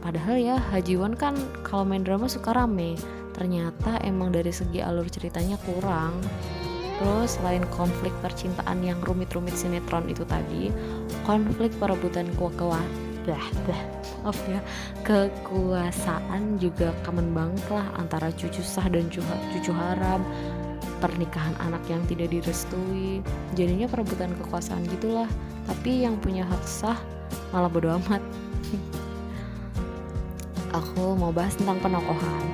Padahal 0.00 0.40
ya 0.40 0.56
Haji 0.56 0.96
Won 0.96 1.12
kan 1.12 1.36
kalau 1.60 1.84
main 1.84 2.00
drama 2.00 2.24
suka 2.24 2.56
rame. 2.56 2.96
Ternyata 3.36 4.00
emang 4.04 4.32
dari 4.32 4.48
segi 4.48 4.80
alur 4.80 5.06
ceritanya 5.06 5.60
kurang. 5.68 6.16
Terus 7.00 7.40
selain 7.40 7.64
konflik 7.72 8.12
percintaan 8.20 8.84
yang 8.84 9.00
rumit-rumit 9.04 9.56
sinetron 9.56 10.04
itu 10.08 10.24
tadi, 10.28 10.68
konflik 11.24 11.72
perebutan 11.80 12.28
kekuasaan 12.36 12.84
bah, 13.24 13.46
bah, 13.68 13.80
maaf 14.24 14.40
ya 14.48 14.60
kekuasaan 15.04 16.60
juga 16.60 16.92
common 17.04 17.32
banget 17.32 17.64
lah 17.72 17.86
antara 17.96 18.32
cucu 18.32 18.60
sah 18.60 18.84
dan 18.88 19.08
cucu 19.08 19.72
haram 19.72 20.24
pernikahan 21.00 21.56
anak 21.64 21.82
yang 21.88 22.04
tidak 22.06 22.30
direstui 22.30 23.24
jadinya 23.58 23.88
perebutan 23.88 24.30
kekuasaan 24.44 24.84
gitulah 24.86 25.26
tapi 25.64 26.04
yang 26.04 26.20
punya 26.20 26.44
hak 26.46 26.62
sah 26.62 27.00
malah 27.50 27.72
bodo 27.72 27.96
amat 27.96 28.22
aku 30.74 31.18
mau 31.18 31.34
bahas 31.34 31.54
tentang 31.58 31.78
penokohan. 31.82 32.46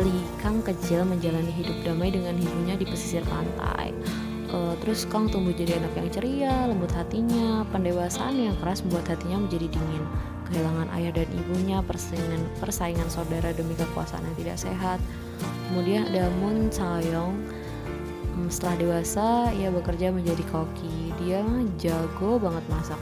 Li 0.00 0.24
Kang 0.40 0.64
kecil 0.64 1.04
menjalani 1.04 1.52
hidup 1.52 1.76
damai 1.84 2.08
dengan 2.08 2.32
ibunya 2.40 2.74
di 2.74 2.88
pesisir 2.88 3.20
pantai. 3.28 3.92
Uh, 4.50 4.74
terus 4.82 5.06
Kang 5.06 5.30
tumbuh 5.30 5.54
jadi 5.54 5.78
anak 5.78 5.94
yang 5.94 6.08
ceria, 6.10 6.54
lembut 6.66 6.90
hatinya, 6.90 7.62
pendewasaan 7.70 8.34
yang 8.34 8.56
keras 8.58 8.82
membuat 8.82 9.14
hatinya 9.14 9.46
menjadi 9.46 9.70
dingin. 9.70 10.04
Kehilangan 10.50 10.88
ayah 10.98 11.12
dan 11.14 11.28
ibunya, 11.30 11.78
persaingan, 11.86 12.42
persaingan 12.58 13.06
saudara 13.06 13.54
demi 13.54 13.78
kekuasaan 13.78 14.26
yang 14.26 14.36
tidak 14.42 14.58
sehat. 14.58 14.98
Kemudian 15.70 16.10
Chayong. 16.74 17.38
Hmm, 17.38 17.59
setelah 18.48 18.76
dewasa, 18.80 19.52
ia 19.52 19.68
bekerja 19.68 20.08
menjadi 20.14 20.40
koki. 20.48 21.12
Dia 21.20 21.44
jago 21.76 22.40
banget 22.40 22.64
masak. 22.72 23.00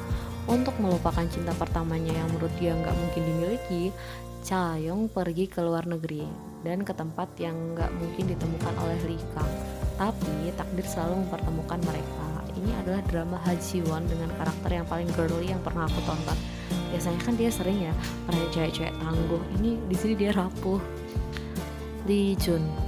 Untuk 0.49 0.73
melupakan 0.81 1.29
cinta 1.29 1.53
pertamanya 1.53 2.11
yang 2.11 2.29
menurut 2.33 2.51
dia 2.57 2.73
nggak 2.73 2.97
mungkin 2.97 3.23
dimiliki, 3.23 3.93
Chayong 4.39 5.11
pergi 5.11 5.51
ke 5.51 5.59
luar 5.61 5.85
negeri 5.85 6.23
dan 6.63 6.87
ke 6.87 6.95
tempat 6.95 7.27
yang 7.43 7.75
nggak 7.75 7.91
mungkin 8.01 8.33
ditemukan 8.33 8.75
oleh 8.81 8.99
Lee 9.05 9.27
Kang. 9.35 9.51
Tapi 9.99 10.55
takdir 10.57 10.87
selalu 10.87 11.27
mempertemukan 11.27 11.77
mereka. 11.85 12.27
Ini 12.55 12.71
adalah 12.81 13.03
drama 13.11 13.37
Ha 13.45 13.59
Ji 13.59 13.83
Won 13.85 14.07
dengan 14.07 14.31
karakter 14.39 14.71
yang 14.73 14.87
paling 14.87 15.11
girly 15.19 15.51
yang 15.51 15.61
pernah 15.61 15.85
aku 15.85 16.01
tonton. 16.07 16.39
Biasanya 16.95 17.21
kan 17.29 17.35
dia 17.37 17.51
sering 17.51 17.79
ya 17.83 17.93
pernah 18.25 18.47
cewek-cewek 18.55 18.95
tangguh. 18.95 19.43
Ini 19.59 19.71
di 19.85 19.97
sini 19.99 20.15
dia 20.15 20.31
rapuh. 20.33 20.81
Lee 22.09 22.33
Jun 22.41 22.88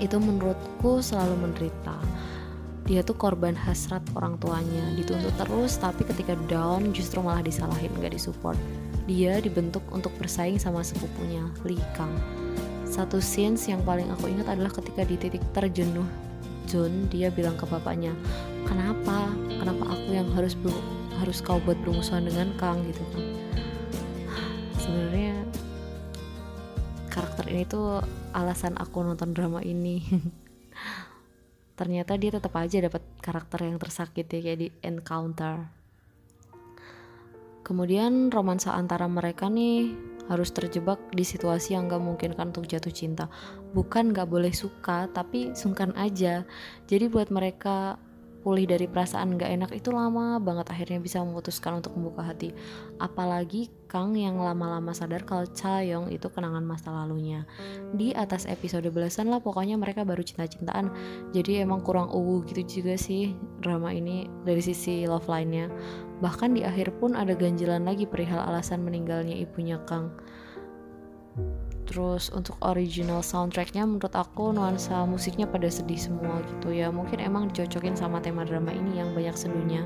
itu 0.00 0.16
menurutku 0.16 1.04
selalu 1.04 1.36
menderita. 1.44 2.00
Dia 2.88 3.04
tuh 3.04 3.14
korban 3.14 3.52
hasrat 3.52 4.02
orang 4.16 4.40
tuanya, 4.40 4.82
dituntut 4.96 5.36
terus, 5.36 5.76
tapi 5.76 6.02
ketika 6.08 6.34
down 6.48 6.90
justru 6.96 7.20
malah 7.20 7.44
disalahin, 7.44 7.92
gak 8.00 8.16
disupport 8.16 8.56
dia 9.10 9.42
dibentuk 9.42 9.82
untuk 9.90 10.14
bersaing 10.22 10.62
sama 10.62 10.86
sepupunya, 10.86 11.42
Li 11.66 11.74
Kang. 11.98 12.14
Satu 12.86 13.18
scenes 13.18 13.66
yang 13.66 13.82
paling 13.82 14.06
aku 14.06 14.30
ingat 14.30 14.46
adalah 14.54 14.70
ketika 14.70 15.02
di 15.02 15.18
titik 15.18 15.42
terjenuh 15.50 16.06
Jun, 16.70 17.10
dia 17.10 17.34
bilang 17.34 17.58
ke 17.58 17.66
bapaknya, 17.66 18.14
"Kenapa? 18.62 19.26
Kenapa 19.58 19.90
aku 19.90 20.14
yang 20.14 20.30
harus 20.30 20.54
harus 21.18 21.42
kau 21.42 21.58
buat 21.66 21.74
bermusuhan 21.82 22.30
dengan 22.30 22.54
Kang 22.62 22.86
gitu 22.86 23.02
kan?" 23.10 23.24
Sebenarnya 24.82 25.29
karakter 27.10 27.50
ini 27.50 27.66
tuh 27.66 28.00
alasan 28.32 28.78
aku 28.78 29.02
nonton 29.02 29.34
drama 29.34 29.60
ini. 29.60 30.00
Ternyata 31.78 32.14
dia 32.16 32.30
tetap 32.32 32.54
aja 32.54 32.78
dapat 32.80 33.02
karakter 33.18 33.66
yang 33.66 33.76
tersakiti 33.82 34.38
kayak 34.44 34.58
di 34.60 34.68
Encounter 34.84 35.80
Kemudian 37.70 38.34
romansa 38.34 38.74
antara 38.74 39.06
mereka 39.06 39.46
nih 39.46 39.94
harus 40.26 40.50
terjebak 40.50 40.98
di 41.14 41.22
situasi 41.22 41.78
yang 41.78 41.86
gak 41.86 42.02
mungkin 42.02 42.34
kan 42.34 42.50
untuk 42.50 42.66
jatuh 42.66 42.90
cinta. 42.90 43.30
Bukan 43.78 44.10
gak 44.10 44.26
boleh 44.26 44.50
suka, 44.50 45.06
tapi 45.14 45.54
sungkan 45.54 45.94
aja. 45.94 46.42
Jadi 46.90 47.06
buat 47.06 47.30
mereka 47.30 47.94
pulih 48.40 48.64
dari 48.64 48.88
perasaan 48.88 49.36
gak 49.36 49.52
enak 49.52 49.70
itu 49.76 49.92
lama 49.92 50.40
banget 50.40 50.72
akhirnya 50.72 50.98
bisa 51.00 51.20
memutuskan 51.20 51.78
untuk 51.80 51.92
membuka 51.96 52.24
hati. 52.24 52.56
Apalagi 52.96 53.68
Kang 53.90 54.14
yang 54.14 54.38
lama-lama 54.38 54.94
sadar 54.94 55.26
kalau 55.26 55.44
Chayong 55.50 56.08
itu 56.14 56.30
kenangan 56.30 56.62
masa 56.62 56.94
lalunya. 56.94 57.44
Di 57.92 58.14
atas 58.16 58.46
episode 58.46 58.86
belasan 58.88 59.28
lah 59.28 59.42
pokoknya 59.42 59.76
mereka 59.76 60.06
baru 60.06 60.22
cinta-cintaan. 60.22 60.94
Jadi 61.34 61.60
emang 61.60 61.82
kurang 61.82 62.08
uwu 62.08 62.46
gitu 62.48 62.80
juga 62.80 62.94
sih 62.94 63.34
drama 63.60 63.90
ini 63.90 64.30
dari 64.46 64.62
sisi 64.62 65.04
love 65.04 65.26
line-nya. 65.26 65.68
Bahkan 66.22 66.54
di 66.54 66.62
akhir 66.62 66.96
pun 67.02 67.18
ada 67.18 67.34
ganjilan 67.34 67.82
lagi 67.82 68.06
perihal 68.06 68.40
alasan 68.40 68.86
meninggalnya 68.86 69.36
ibunya 69.36 69.80
Kang 69.84 70.14
terus 71.90 72.30
untuk 72.30 72.54
original 72.62 73.18
soundtracknya 73.18 73.82
menurut 73.82 74.14
aku 74.14 74.54
nuansa 74.54 75.02
musiknya 75.10 75.50
pada 75.50 75.66
sedih 75.66 75.98
semua 75.98 76.38
gitu 76.46 76.70
ya. 76.70 76.86
Mungkin 76.94 77.18
emang 77.18 77.50
dicocokin 77.50 77.98
sama 77.98 78.22
tema 78.22 78.46
drama 78.46 78.70
ini 78.70 79.02
yang 79.02 79.10
banyak 79.10 79.34
sedihnya 79.34 79.82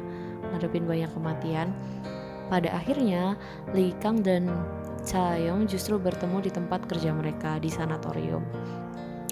ngadepin 0.53 0.85
banyak 0.85 1.09
kematian. 1.17 1.73
Pada 2.53 2.77
akhirnya 2.77 3.41
Lee 3.73 3.97
Kang 4.05 4.21
dan 4.21 4.53
Cha 5.01 5.41
Yong 5.41 5.65
justru 5.65 5.97
bertemu 5.97 6.45
di 6.45 6.51
tempat 6.53 6.85
kerja 6.85 7.09
mereka 7.17 7.57
di 7.57 7.73
sanatorium. 7.73 8.45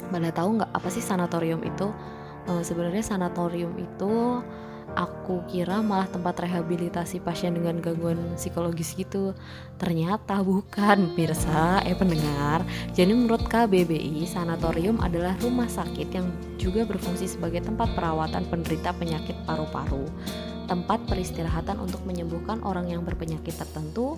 Pada 0.09 0.33
tahu 0.33 0.57
nggak 0.57 0.73
apa 0.73 0.89
sih 0.89 1.05
sanatorium 1.05 1.61
itu? 1.61 1.93
Uh, 2.49 2.65
sebenarnya 2.65 3.05
sanatorium 3.05 3.77
itu 3.77 4.41
aku 4.95 5.41
kira 5.49 5.81
malah 5.81 6.09
tempat 6.11 6.45
rehabilitasi 6.45 7.23
pasien 7.25 7.57
dengan 7.57 7.81
gangguan 7.81 8.19
psikologis 8.37 8.93
gitu. 8.95 9.33
Ternyata 9.81 10.45
bukan 10.45 11.11
Pirsa. 11.17 11.81
Eh 11.87 11.97
pendengar 11.97 12.63
jadi 12.93 13.13
menurut 13.15 13.47
KBBI 13.49 14.29
sanatorium 14.29 15.01
adalah 15.01 15.35
rumah 15.41 15.67
sakit 15.71 16.09
yang 16.13 16.27
juga 16.61 16.85
berfungsi 16.87 17.27
sebagai 17.27 17.65
tempat 17.65 17.91
perawatan 17.97 18.47
penderita 18.51 18.95
penyakit 18.95 19.35
paru-paru 19.49 20.07
tempat 20.73 21.05
peristirahatan 21.05 21.77
untuk 21.85 22.01
menyembuhkan 22.09 22.65
orang 22.65 22.89
yang 22.89 23.05
berpenyakit 23.05 23.53
tertentu 23.53 24.17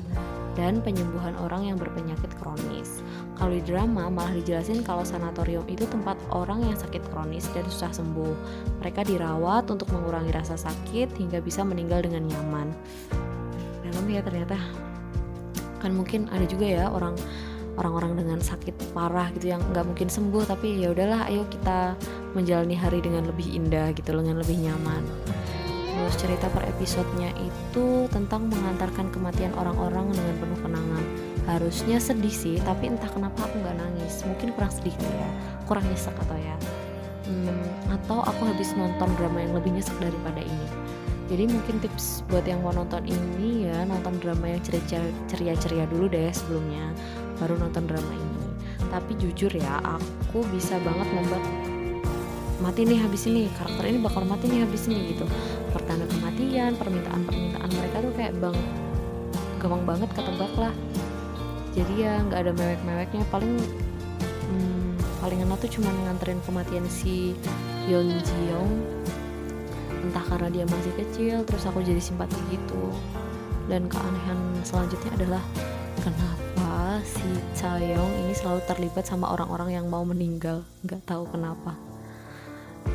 dan 0.54 0.78
penyembuhan 0.78 1.34
orang 1.42 1.66
yang 1.66 1.74
berpenyakit 1.74 2.30
kronis. 2.38 3.02
Kalau 3.34 3.50
di 3.50 3.62
drama 3.66 4.06
malah 4.06 4.30
dijelasin 4.30 4.86
kalau 4.86 5.02
sanatorium 5.02 5.66
itu 5.66 5.82
tempat 5.90 6.14
orang 6.30 6.62
yang 6.62 6.78
sakit 6.78 7.02
kronis 7.10 7.50
dan 7.50 7.66
susah 7.66 7.90
sembuh. 7.90 8.34
Mereka 8.78 9.02
dirawat 9.02 9.66
untuk 9.66 9.90
mengurangi 9.90 10.30
rasa 10.30 10.54
sakit 10.54 11.18
hingga 11.18 11.42
bisa 11.42 11.66
meninggal 11.66 12.06
dengan 12.06 12.22
nyaman. 12.22 12.70
Dalam 13.82 14.06
ya 14.06 14.22
ternyata 14.22 14.54
kan 15.82 15.90
mungkin 15.90 16.30
ada 16.30 16.46
juga 16.46 16.70
ya 16.70 16.86
orang 16.86 17.18
orang-orang 17.74 18.14
dengan 18.14 18.38
sakit 18.38 18.94
parah 18.94 19.26
gitu 19.34 19.50
yang 19.50 19.60
nggak 19.74 19.82
mungkin 19.90 20.06
sembuh 20.06 20.46
tapi 20.46 20.78
ya 20.78 20.94
udahlah 20.94 21.26
ayo 21.26 21.42
kita 21.50 21.98
menjalani 22.38 22.78
hari 22.78 23.02
dengan 23.02 23.26
lebih 23.26 23.50
indah 23.50 23.90
gitu 23.90 24.14
dengan 24.14 24.38
lebih 24.38 24.54
nyaman 24.62 25.02
terus 26.04 26.20
cerita 26.20 26.52
per 26.52 26.68
episodenya 26.68 27.32
itu 27.40 28.04
tentang 28.12 28.52
mengantarkan 28.52 29.08
kematian 29.08 29.56
orang-orang 29.56 30.12
dengan 30.12 30.36
penuh 30.36 30.60
kenangan. 30.60 31.04
Harusnya 31.48 31.96
sedih 31.96 32.28
sih 32.28 32.60
tapi 32.60 32.92
entah 32.92 33.08
kenapa 33.08 33.48
aku 33.48 33.56
nggak 33.64 33.72
nangis. 33.80 34.20
Mungkin 34.28 34.52
kurang 34.52 34.68
sedih 34.68 34.92
ya. 35.00 35.28
Kurang 35.64 35.88
nyesek 35.88 36.12
atau 36.12 36.36
ya. 36.36 36.52
Hmm, 37.24 37.64
atau 37.88 38.20
aku 38.20 38.44
habis 38.44 38.76
nonton 38.76 39.16
drama 39.16 39.48
yang 39.48 39.56
lebih 39.56 39.72
nyesek 39.72 39.96
daripada 39.96 40.44
ini. 40.44 40.68
Jadi 41.32 41.48
mungkin 41.48 41.80
tips 41.80 42.20
buat 42.28 42.44
yang 42.44 42.60
mau 42.60 42.76
nonton 42.76 43.00
ini 43.08 43.64
ya 43.64 43.88
nonton 43.88 44.20
drama 44.20 44.44
yang 44.44 44.60
ceria-ceria 45.32 45.88
dulu 45.88 46.04
deh 46.12 46.28
sebelumnya 46.36 46.84
baru 47.40 47.56
nonton 47.56 47.88
drama 47.88 48.12
ini. 48.12 48.44
Tapi 48.92 49.16
jujur 49.16 49.48
ya 49.56 49.80
aku 49.80 50.44
bisa 50.52 50.76
banget 50.84 51.08
membuat 51.16 51.40
mati 52.60 52.86
nih 52.86 53.00
habis 53.00 53.26
ini 53.26 53.50
karakter 53.56 53.88
ini 53.88 53.98
bakal 53.98 54.22
mati 54.28 54.46
nih 54.46 54.62
habis 54.62 54.86
ini 54.86 55.16
gitu 55.16 55.26
pertanda 55.94 56.10
kematian 56.10 56.72
permintaan 56.74 57.22
permintaan 57.22 57.70
mereka 57.70 57.96
tuh 58.02 58.12
kayak 58.18 58.34
bang 58.42 58.58
gampang 59.62 59.82
banget 59.86 60.10
ketebak 60.10 60.52
lah. 60.58 60.74
Jadi 61.70 61.94
ya 62.02 62.18
nggak 62.18 62.40
ada 62.42 62.52
mewek-meweknya. 62.58 63.22
Paling 63.30 63.54
hmm, 64.50 64.98
paling 65.22 65.38
enak 65.46 65.54
tuh 65.62 65.70
cuma 65.78 65.94
nganterin 65.94 66.42
kematian 66.42 66.82
si 66.90 67.38
Yeon 67.86 68.10
Ji 68.10 68.38
Young 68.50 68.74
entah 70.02 70.26
karena 70.26 70.50
dia 70.50 70.64
masih 70.66 70.90
kecil 70.98 71.46
terus 71.46 71.62
aku 71.62 71.78
jadi 71.86 72.02
simpati 72.02 72.42
gitu. 72.50 72.90
Dan 73.70 73.86
keanehan 73.86 74.66
selanjutnya 74.66 75.14
adalah 75.14 75.42
kenapa 76.02 76.98
si 77.06 77.38
Chayong 77.54 78.18
ini 78.26 78.34
selalu 78.34 78.66
terlibat 78.66 79.06
sama 79.06 79.30
orang-orang 79.30 79.78
yang 79.78 79.86
mau 79.86 80.02
meninggal? 80.02 80.66
Nggak 80.82 81.06
tahu 81.06 81.30
kenapa. 81.30 81.78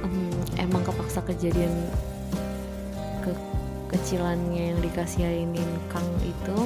Um, 0.03 0.35
emang 0.59 0.83
kepaksa 0.83 1.23
kejadian 1.23 1.71
ke 3.33 3.97
kecilannya 3.97 4.73
yang 4.73 4.79
dikasihin 4.85 5.53
Kang 5.89 6.05
itu 6.21 6.57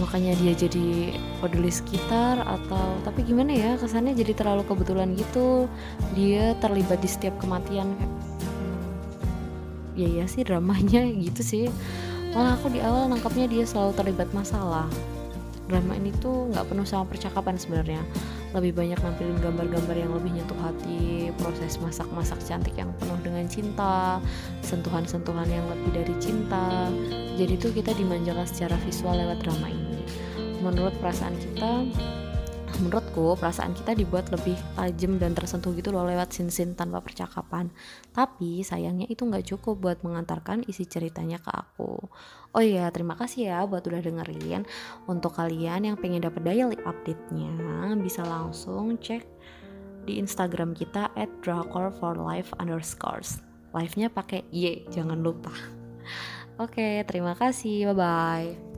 makanya 0.00 0.32
dia 0.40 0.56
jadi 0.56 1.12
peduli 1.44 1.68
sekitar 1.68 2.40
atau 2.40 2.96
tapi 3.04 3.20
gimana 3.20 3.52
ya 3.52 3.70
kesannya 3.76 4.16
jadi 4.16 4.32
terlalu 4.32 4.64
kebetulan 4.64 5.12
gitu. 5.12 5.68
Dia 6.16 6.56
terlibat 6.62 7.04
di 7.04 7.08
setiap 7.10 7.36
kematian. 7.36 7.92
Hmm, 7.92 8.80
ya 9.98 10.08
ya 10.08 10.24
sih 10.24 10.40
dramanya 10.46 11.04
gitu 11.28 11.44
sih. 11.44 11.64
Malah 12.32 12.56
aku 12.56 12.72
di 12.72 12.80
awal 12.80 13.10
nangkapnya 13.12 13.50
dia 13.50 13.64
selalu 13.68 13.92
terlibat 13.98 14.30
masalah. 14.32 14.88
Drama 15.66 15.94
ini 15.94 16.10
tuh 16.18 16.50
nggak 16.50 16.66
penuh 16.70 16.86
sama 16.86 17.04
percakapan 17.06 17.58
sebenarnya. 17.58 18.02
Lebih 18.50 18.74
banyak 18.74 18.98
nampilin 18.98 19.38
gambar-gambar 19.38 19.94
yang 19.94 20.10
lebih 20.10 20.34
nyentuh 20.34 20.58
hati 20.58 21.30
proses 21.38 21.78
masak-masak 21.78 22.38
cantik 22.42 22.74
yang 22.74 22.90
penuh 22.98 23.09
cinta 23.50 24.22
sentuhan-sentuhan 24.62 25.50
yang 25.50 25.66
lebih 25.66 25.90
dari 25.90 26.14
cinta. 26.22 26.86
Jadi 27.34 27.58
tuh 27.58 27.74
kita 27.74 27.90
dimanjakan 27.98 28.46
secara 28.46 28.78
visual 28.86 29.18
lewat 29.18 29.42
drama 29.42 29.66
ini. 29.66 30.06
Menurut 30.62 30.94
perasaan 31.02 31.34
kita 31.36 31.84
menurutku 32.80 33.36
perasaan 33.36 33.76
kita 33.76 33.92
dibuat 33.92 34.32
lebih 34.32 34.56
tajam 34.74 35.20
dan 35.20 35.36
tersentuh 35.36 35.76
gitu 35.76 35.92
loh 35.92 36.08
lewat 36.08 36.32
sin-sin 36.32 36.72
tanpa 36.72 37.04
percakapan. 37.04 37.68
Tapi 38.16 38.64
sayangnya 38.64 39.04
itu 39.12 39.28
nggak 39.28 39.44
cukup 39.52 39.76
buat 39.78 39.98
mengantarkan 40.00 40.64
isi 40.64 40.88
ceritanya 40.88 41.36
ke 41.38 41.52
aku. 41.52 42.00
Oh 42.56 42.62
iya 42.64 42.88
terima 42.88 43.14
kasih 43.14 43.52
ya 43.52 43.58
buat 43.68 43.84
udah 43.84 44.00
dengerin. 44.00 44.64
Untuk 45.06 45.36
kalian 45.36 45.92
yang 45.92 45.96
pengen 46.00 46.24
dapat 46.24 46.40
daily 46.42 46.78
update-nya 46.80 47.52
bisa 48.00 48.24
langsung 48.24 48.96
cek 48.96 49.28
di 50.04 50.20
Instagram 50.20 50.72
kita 50.76 51.12
at 51.16 51.30
drakor 51.44 51.92
for 51.92 52.16
life 52.16 52.50
underscores. 52.60 53.40
Live-nya 53.70 54.10
pakai 54.10 54.46
Y 54.50 54.86
jangan 54.90 55.22
lupa. 55.22 55.52
Oke 56.62 57.04
terima 57.08 57.38
kasih. 57.38 57.92
Bye 57.92 57.96
bye 57.96 58.69